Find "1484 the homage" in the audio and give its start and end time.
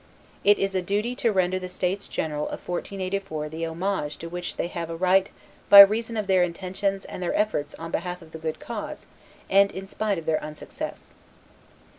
2.67-4.17